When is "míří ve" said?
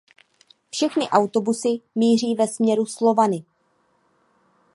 1.95-2.47